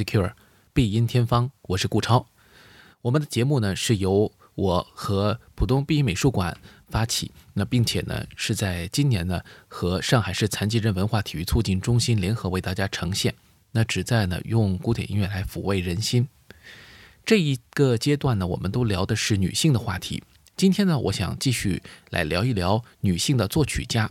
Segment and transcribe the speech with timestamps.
[0.00, 0.32] Be Musicure，
[0.72, 2.26] 必音天方，我是顾超。
[3.02, 6.56] 我们的节目呢是由我和浦东碧音美术馆
[6.88, 13.34] 发起，那并且呢是在今年呢和上海市残疾人文化体育促进中心联合为大家呈现。
[13.72, 16.26] 那旨在呢用古典音乐来抚慰人心。
[17.26, 20.22] 这一个阶段呢，我们都聊的是女性的话题。
[20.56, 24.10] 今天呢，我想继续来聊一聊女性的作曲家。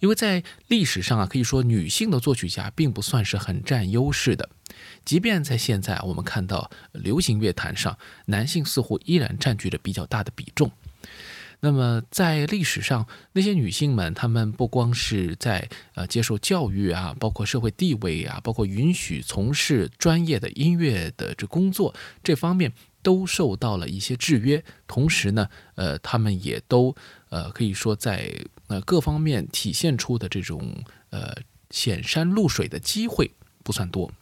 [0.00, 4.48] 因为在历史上啊，可以说女性的作曲家并不算是很占优势的。
[5.04, 10.70] 即便在现在，我们看到流行乐坛上，男性似乎依然占据着比较大的比重。
[11.60, 21.92] 那么在历史上，那些女性们，她们不光是在呃接受教育啊，包括社会地位啊，包括允许从事专业的音乐的这工作
[22.22, 24.62] 这方面，都受到了一些制约。
[24.86, 26.94] 同时呢，呃，她们也都
[27.28, 28.32] 呃可以说在
[28.68, 31.34] 呃各方面体现出的这种呃
[31.70, 33.28] 显山露水的机会
[33.64, 34.12] 不算多。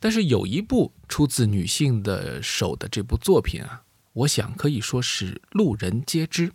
[0.00, 3.82] 但是有一部出自女性的手的这部作品啊。
[4.12, 6.52] 我想可以说是路人皆知，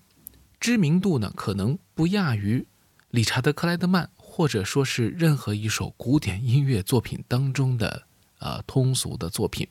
[0.59, 2.67] 知名度呢可能不亚于
[3.09, 8.03] 理查德·克莱德曼，或者说是任何一首古典音乐作品当中的
[8.39, 9.65] 呃通俗的作品，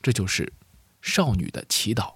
[0.00, 0.44] 这就是
[1.02, 2.14] 《少女的祈祷》。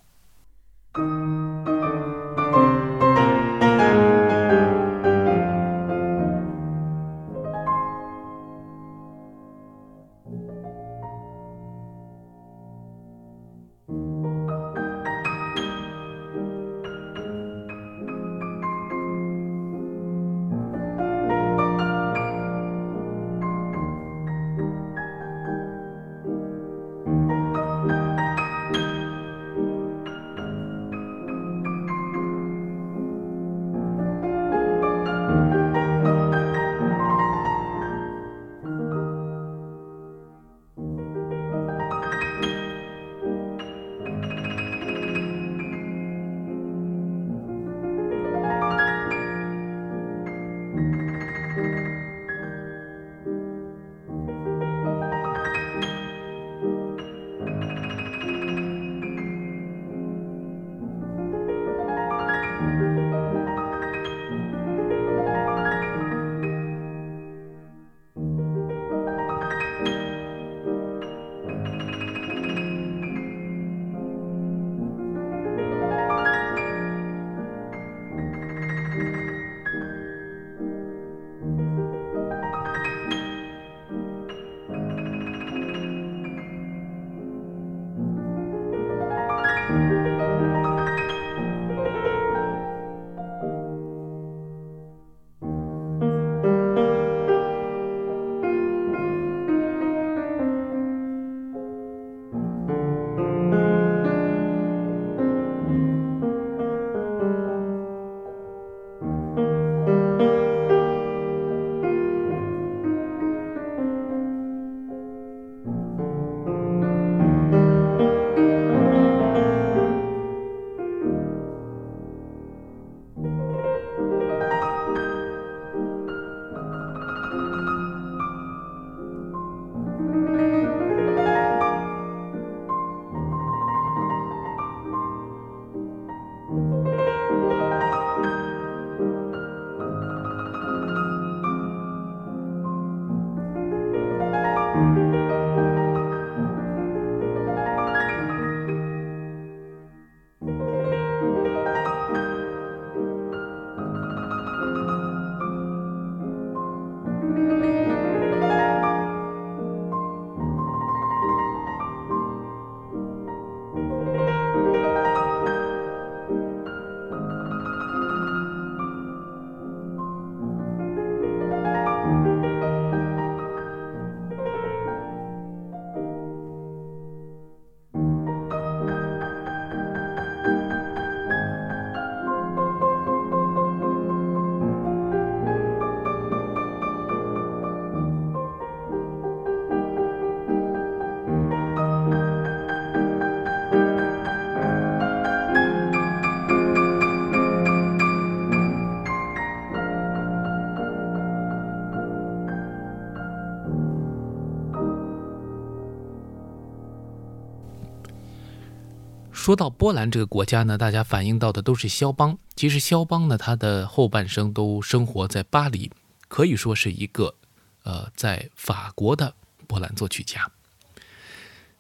[209.43, 212.39] 说到波兰这个国家呢，大家反映到的都是肖邦。
[212.55, 215.91] 其实肖邦呢，他的后半生都生活在巴黎，
[216.29, 217.35] 可以说是一个，
[217.83, 219.35] 呃，在法国的
[219.67, 220.49] 波兰作曲家。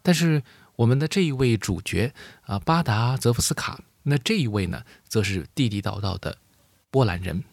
[0.03, 0.43] 但是
[0.75, 2.13] 我们的这一位主角
[2.47, 6.39] 啊，巴达泽夫斯卡，那这一位呢，则是地地道道的
[6.91, 7.45] 波兰人。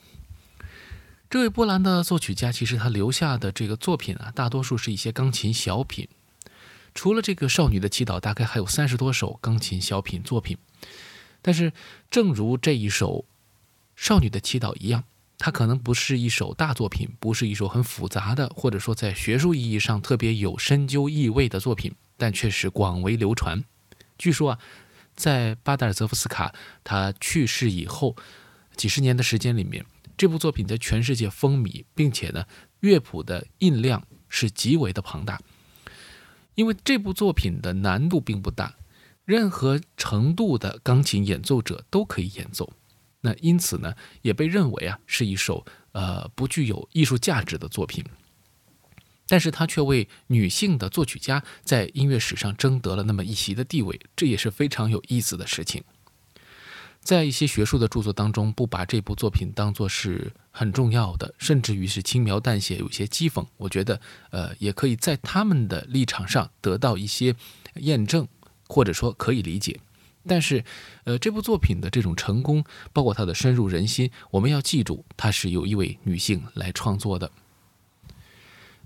[1.30, 6.08] 这位波兰的作曲家，其实他留下的这个作品啊，大多数是一些钢琴小品。
[6.94, 10.58] 除了这个《少女的祈祷》，大概还有三十多首钢琴小品作品。
[11.42, 11.72] 但是，
[12.12, 13.20] 正如这一首
[13.96, 15.04] 《少女的祈祷》一样，
[15.38, 23.64] 它可能不是一首大作品，不是一首很复杂的，或者说在学术意义上特别有深究意味的作品，但却是广为流传。
[24.18, 24.60] 据说啊，
[25.16, 26.54] 在巴达尔泽夫斯卡
[26.84, 28.16] 他去世以后
[28.76, 29.86] 几十年的时间里面。
[30.18, 32.46] 这部作品在全世界风靡，并且呢，
[32.82, 35.40] 乐谱的印量是极为的庞大。
[36.60, 38.76] 因为这部作品的难度并不大，
[39.24, 42.74] 任何程度的钢琴演奏者都可以演奏。
[43.22, 48.04] 那因此呢，也被认为啊是一首呃不具有艺术价值的作品。
[49.26, 55.82] 但是它却为女性的作曲家在音乐史上争得了那么一席的地位，这也是非常有意思的事情。
[57.02, 63.46] 在一些学术的著作当中，不把这部作品当作是很重要的，甚至于是轻描淡写，有些讥讽。
[63.58, 64.00] 我觉得，
[64.30, 67.34] 呃，也可以在他们的立场上得到一些
[67.76, 68.28] 验证，
[68.68, 69.80] 或者说可以理解。
[70.28, 70.64] 但是，
[71.06, 72.64] 呃，这部作品的这种成功，
[72.94, 77.32] 包括它的深入人心，我们要记住，它是由一位女性来创作的。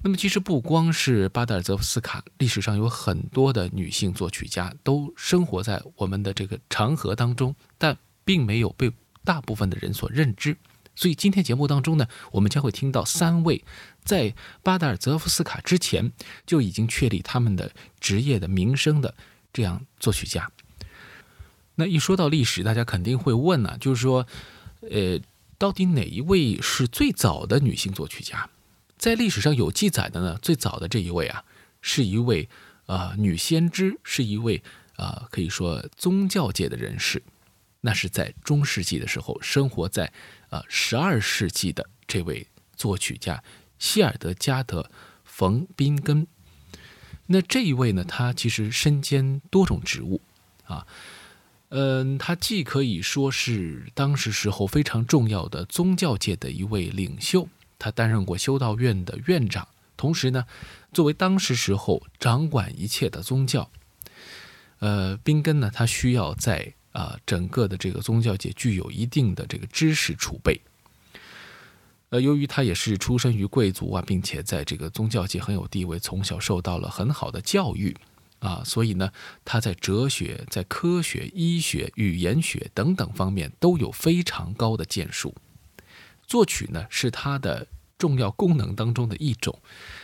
[0.03, 7.97] 那么，其实不光是巴达尔泽夫斯卡，历史上有很多的女性作曲家都生活在我们的这个长河当中，但。
[8.25, 8.89] 并没有被
[9.25, 10.55] 大部分的人所认知，
[10.95, 13.61] 所以今天节目当中呢，我们将会听到三位
[14.05, 14.33] 在
[14.63, 16.13] 巴达尔泽夫斯卡之前
[16.45, 17.69] 就已经确立他们的
[17.99, 19.13] 职业的名声的
[19.51, 20.49] 这样作曲家。
[21.75, 24.25] 那一说到历史，大家肯定会问呢，就是说，
[24.89, 25.19] 呃，
[25.57, 28.49] 到底哪一位是最早的女性作曲家？
[29.03, 31.43] 在历史上有记载的呢，最早的这一位啊，
[31.81, 32.47] 是一位
[32.85, 34.63] 啊女先知，是一位
[34.95, 37.21] 啊可以说宗教界的人士。
[37.81, 40.13] 那是在中世纪的时候，生活在
[40.51, 42.47] 呃十二世纪的这位
[42.77, 43.43] 作曲家
[43.77, 44.81] 希尔德加德·
[45.25, 46.25] 冯·宾根。
[47.25, 50.21] 那这一位呢，他其实身兼多种职务
[50.63, 50.87] 啊，
[51.67, 57.49] 嗯，他既可以说是当时时候非常重要的宗教界的一位领袖，
[57.83, 60.45] 他担任过修道院的院长，同时呢，
[60.93, 63.69] 作为当时时候掌管一切的宗教，
[64.79, 70.61] 呃，宾根呢，他需要在啊，整个的这个宗教界具有一定的这个知识储备。
[72.11, 77.93] 呃，由于他也是出身于贵族啊，并且在这个宗教界很有地位，从小受到了很好的教育
[78.39, 79.11] 啊，所以呢，
[79.43, 85.35] 他在哲学、在科学、医学、语言学等等方面都有非常高的建树。
[86.27, 87.67] 作曲呢，是它的
[87.97, 89.57] 重要功能当中的一种，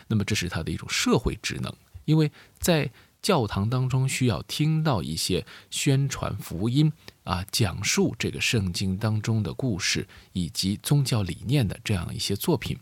[0.08, 1.74] 那么这是它的一种社会职能，
[2.06, 2.92] 因为在。
[3.22, 6.90] 教堂当中需要听到一些宣传福音
[7.26, 12.80] 啊，讲述这个圣经当中的故事以及宗教理念的这样一些作品。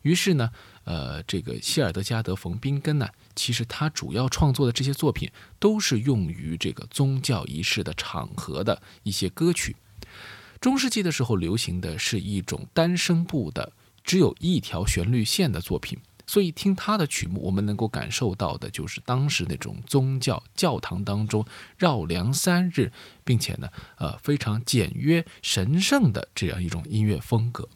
[0.00, 0.50] 于是呢，
[0.84, 9.76] 呃，这个希尔德加德·冯·宾根呢，其实他主要创作的这些作品都是用于这个宗教仪式的场合的一些歌曲。
[10.60, 13.72] 中世纪的时候流行的是一种单声部的，
[14.02, 15.98] 只有一条旋律线的作品。
[16.26, 21.42] 所以听他的曲目，我们能够感受到的就是当时那种宗教教堂当中
[21.78, 22.92] 绕梁三日，
[23.24, 27.66] 并且呢，呃，非常简约神圣的这样一种音乐风格。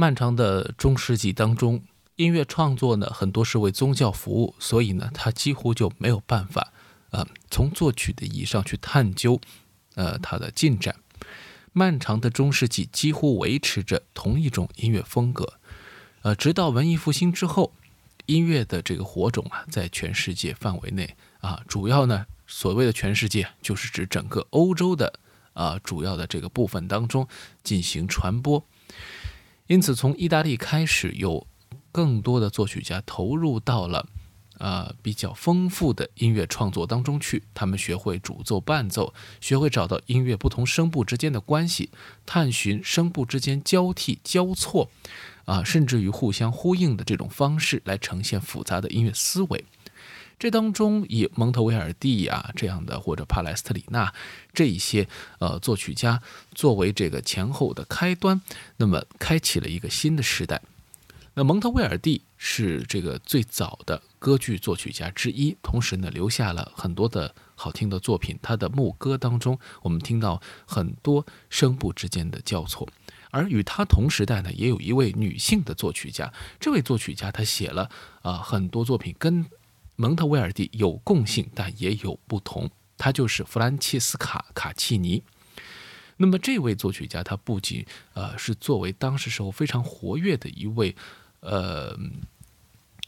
[0.00, 1.82] 漫长的中世纪当中，
[2.16, 6.72] 音乐创作呢很多是为宗教服务，所以呢，他几乎就没有办法，
[7.10, 9.38] 呃，从作曲的意义上去探究，
[9.96, 10.96] 呃，它的进展。
[11.74, 15.52] 漫长的中世纪几乎维持着同一种音乐风格，
[16.22, 17.74] 呃，直到文艺复兴之后，
[18.24, 25.20] 音乐的这个火种啊，在全世界范围内啊，主要呢，所谓的全世界就是指整个欧洲的
[25.52, 27.28] 啊主要的这个部分当中
[27.62, 28.64] 进行传播。
[29.70, 31.46] 因此，从意大利开始，有
[31.92, 34.04] 更多的作曲家投入到了。
[34.58, 41.88] 呃，比较丰富的音乐创作当中去，他们学会主奏伴奏，学会找到音乐不同声部之间的关系，
[42.26, 44.90] 探寻声部之间交替交错，
[45.44, 49.64] 啊，甚至于互相呼应的这种方式来呈现复杂的音乐思维。
[50.40, 54.10] 这当中以蒙特维尔第啊这样的或者帕莱斯特里纳
[54.54, 55.06] 这一些
[55.38, 56.22] 呃作曲家
[56.52, 58.40] 作为这个前后的开端，
[58.78, 60.62] 那么开启了一个新的时代。
[61.34, 68.38] 那蒙特威尔第是这个最早的歌剧作曲家之一，同时呢留下了很多的好听的作品。
[68.40, 72.88] 他的牧歌当中，我们听到很多声部之间的交错。
[73.30, 76.32] 而与他同时代呢，也有一位女性的作曲家。
[76.58, 77.88] 这位作曲家她写了
[78.22, 79.46] 啊很多作品跟
[80.00, 82.70] 蒙特威尔第有共性，但也有不同。
[82.96, 85.22] 他就是弗兰切斯卡卡契尼。
[86.16, 87.84] 那么这位作曲家，他不仅
[88.14, 90.96] 呃是作为当时时候非常活跃的一位。
[91.40, 91.96] 呃，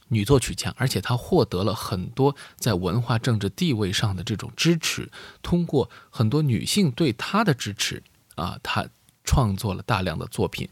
[0.08, 5.10] 女作曲家，而且她获得了很多在文化政治地位上的这种支持。
[5.42, 8.02] 通过很多女性对她的支持
[8.34, 8.88] 啊，她
[9.22, 10.66] 创作了大量的作品。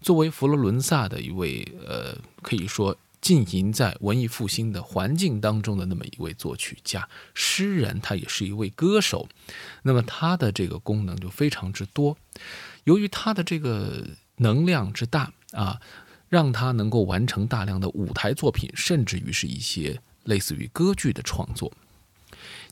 [0.00, 9.26] 作为佛罗伦萨的一位呃，可以说浸淫在文艺复兴的环境当中的那么一位作曲家、诗人，他也是一位歌手。
[9.82, 12.18] 那么他的这个功能就非常之多。
[12.84, 14.06] 由于他的这个
[14.36, 15.80] 能量之大啊。
[16.32, 21.70] 让他能够完成大量的舞台作品，甚至于是一些类似于歌剧的创作。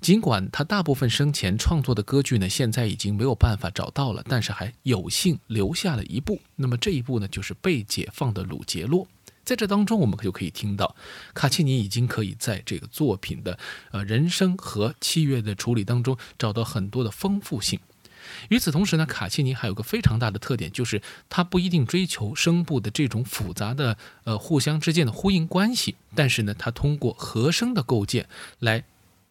[0.01, 6.41] 尽管他大部分生前创作的歌剧呢，现在已经没有办法找到了，但是还有幸留下了一部。
[6.57, 9.07] 那么这一部呢，就是被解放的鲁杰洛。
[9.51, 10.95] 在这当中，我们就可以听到
[11.35, 13.59] 卡契尼已经可以在这个作品的
[13.91, 17.81] 呃人声和器乐的处理当中找到很多的丰富性。
[18.49, 28.29] 与此同时呢，卡契尼还有个非常大的特点，就是他不一定追求声部的这种复杂的呃互相之间的呼应关系，但是呢，他通过和声的构建
[28.61, 28.85] 来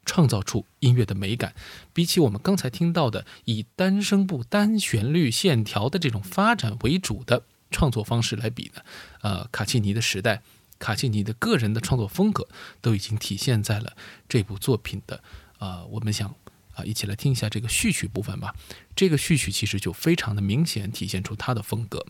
[0.06, 1.54] 创造出音乐的美感。
[1.94, 8.82] 比起我们刚才听到的以单声部单旋律线条的这种发展为主的创作方式来比呢，
[9.22, 10.42] 呃，卡契尼的时代，
[10.80, 12.48] 卡契尼的个人的创作风格
[12.82, 13.96] 都已经体现在了
[14.28, 15.24] 这部作品的
[15.60, 16.36] 呃，我们想。
[16.76, 18.56] 啊，一起来听一下这个序曲部分吧。
[18.96, 22.06] 这个序曲其实就非常的明显体现出他的风格。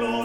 [0.00, 0.21] Lord.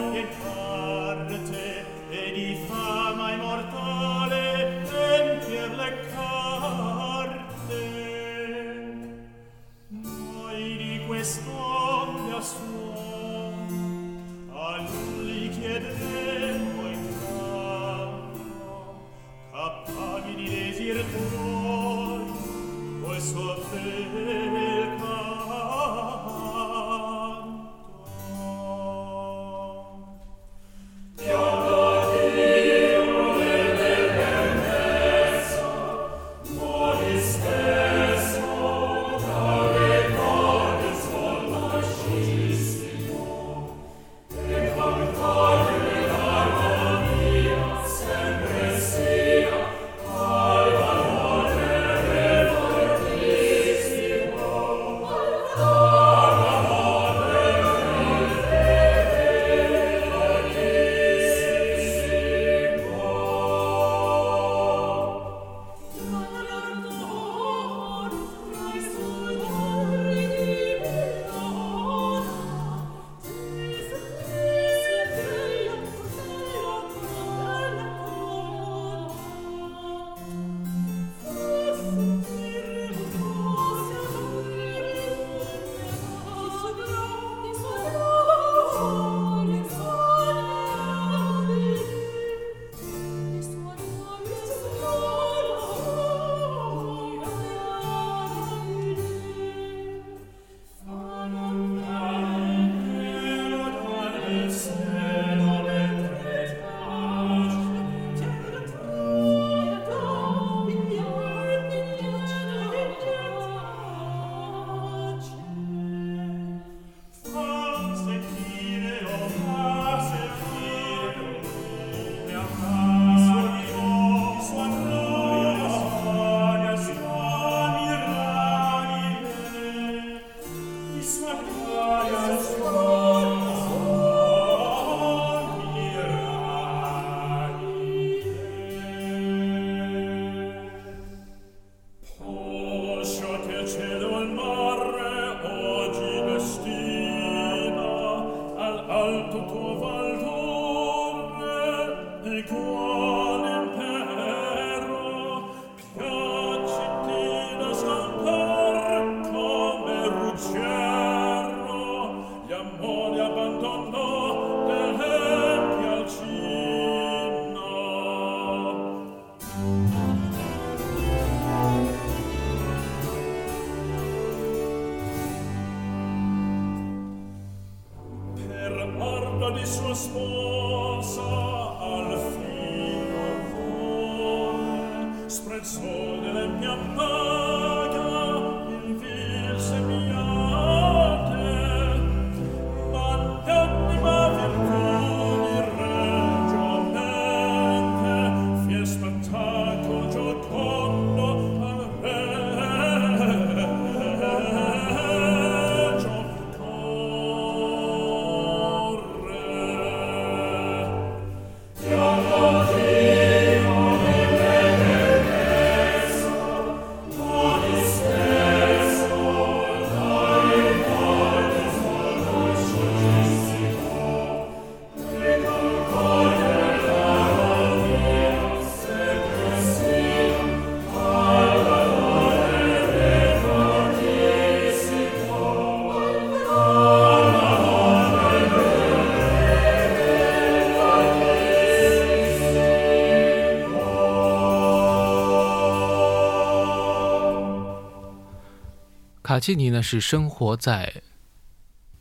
[249.38, 251.00] 卡契尼呢是生活在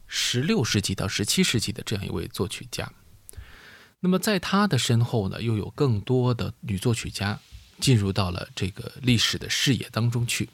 [0.07, 2.91] 十六世纪到十七世纪的这样一位作曲家。
[3.99, 7.39] 那么在他的身后呢，又有更多的女作曲家
[7.79, 10.49] 进入到了这个历史的视野当中去。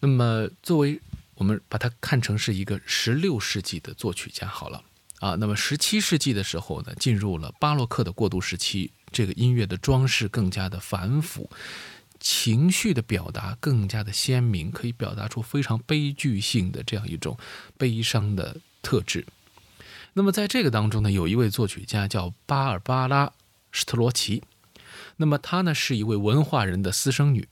[0.00, 1.00] 那么作为
[1.36, 4.84] 我们把它看成是一个十六世纪的作曲家好了
[5.20, 5.34] 啊。
[5.36, 11.48] 那么十七世纪的时候呢，进入了巴洛克的过渡时期，这个音乐的装饰更加的繁复，
[12.24, 17.36] 情绪的表达更加的鲜明，可以表达出非常悲剧性的这样一种
[17.76, 19.26] 悲伤的特质。
[20.14, 23.26] 那么在这个当中呢，有一位作曲家叫巴尔巴拉·
[23.72, 24.42] 施特罗奇，
[25.18, 27.46] 那么她呢是一位文化人的私生女，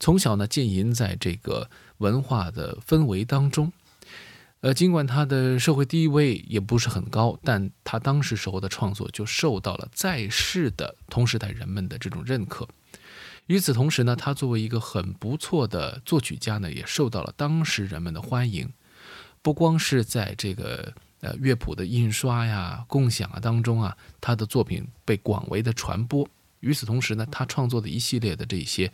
[0.00, 3.72] 从小呢浸淫在这个文化的氛围当中。
[4.62, 12.66] 呃，尽管她的社会地位也不是很高，但她当时时候的创作就受到了在世的同时代人们的这种认可。
[13.46, 18.72] 与此同时呢，他作为一个很不错的作曲家呢，也受到了当时人们的欢迎。
[19.40, 26.28] 不光是在这个呃乐谱的印刷呀、共享啊当中啊，他的作品被广为的传播。
[26.58, 28.92] 与此同时呢，他创作的一系列的这些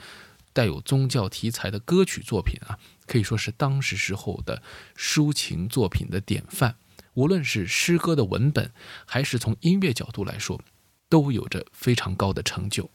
[0.53, 4.63] 带有宗教题材的歌曲作品啊，可以说是当时时候的
[4.95, 6.77] 抒情作品的典范。
[7.15, 8.71] 无论是诗歌的文本，
[9.07, 10.61] 还是从音乐角度来说，
[11.09, 12.91] 都有着非常高的成就。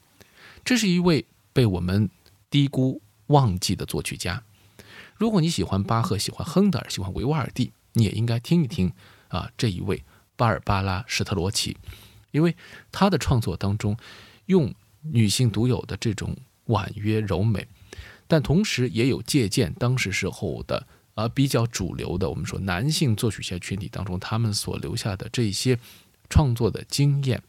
[0.63, 1.26] 这是一位。
[1.58, 2.08] 被我们
[2.52, 4.43] 低估、忘记的作曲家。
[5.15, 8.93] 如果你喜欢巴赫、喜欢亨德尔、喜欢维瓦尔第，你也应该听一听
[9.30, 10.04] 啊这一位
[10.36, 11.76] 巴尔巴拉·施特罗奇，
[12.30, 12.56] 因为
[12.91, 13.98] 他的创作当中
[14.46, 17.67] 用女性独有的这种婉约柔美，
[18.28, 25.80] 但同时也有借鉴当时时候的啊比较主流的我们说男性作曲家群体当中他们所留下的这些
[26.30, 27.41] 创作的经验。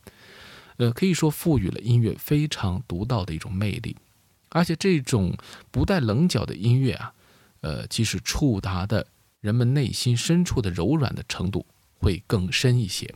[0.79, 3.97] 呃，可以说赋予了音乐非常独到的一种魅力，
[4.49, 5.37] 而且这种
[5.71, 7.13] 不带棱角的音乐啊，
[7.61, 9.07] 呃，其实触达的
[9.41, 11.67] 人们内心深处的柔软的程度
[11.99, 13.13] 会更深一些。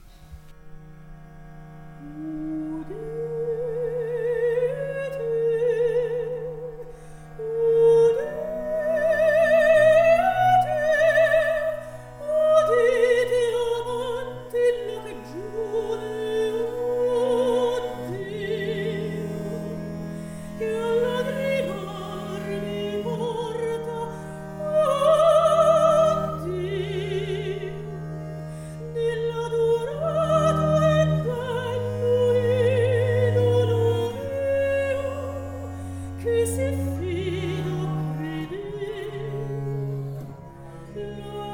[41.24, 41.48] oh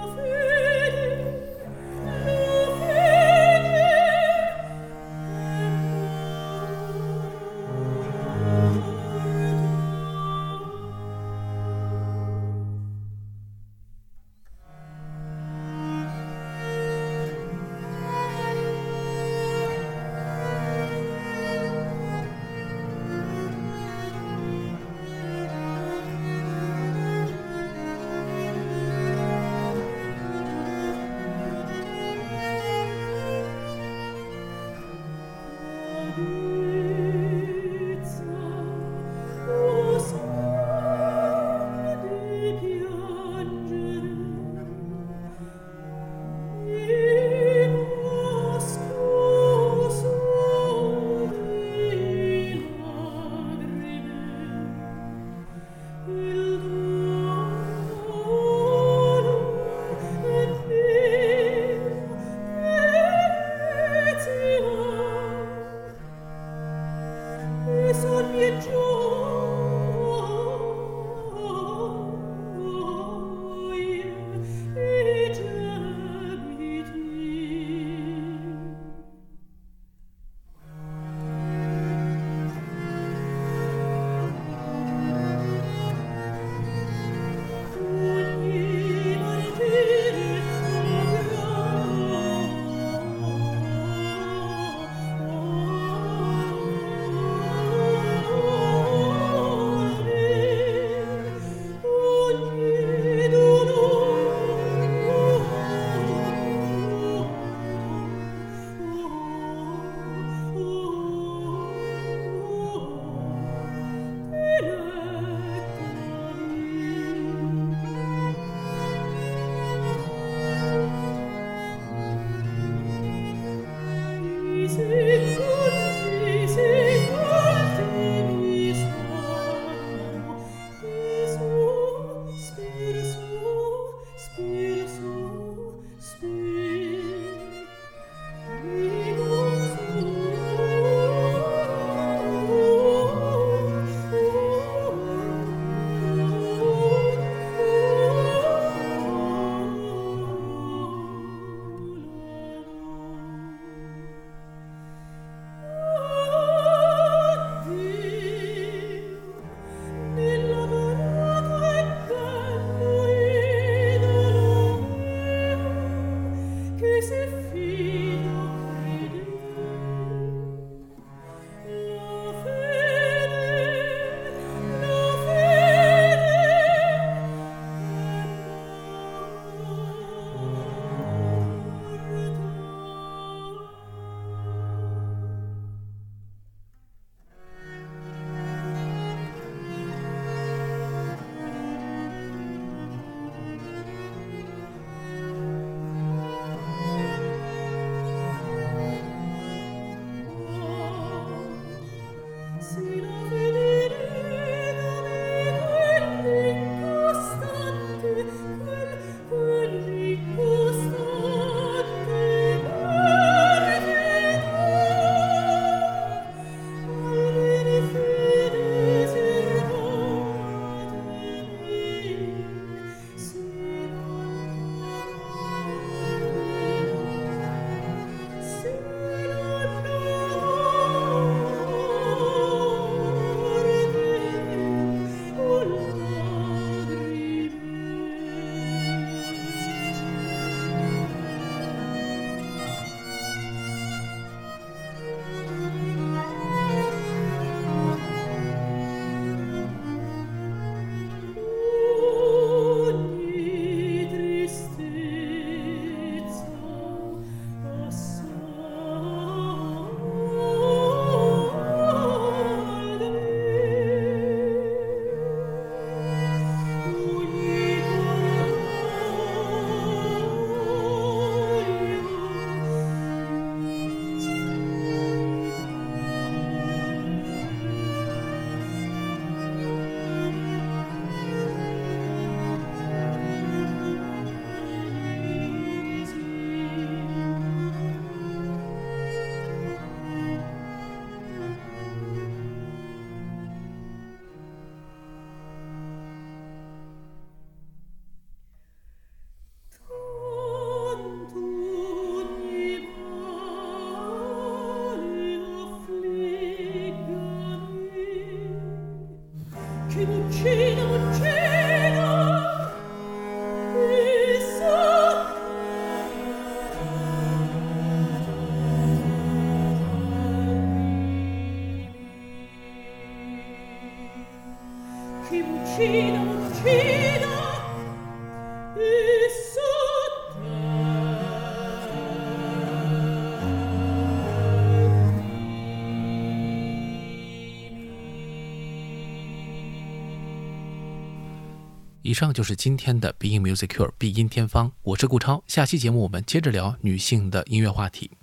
[342.19, 345.44] 上就是今天的 Being Music Cure 必音天方，我是顾超。
[345.46, 348.17] 下期节目我们接着聊女性的音乐话题。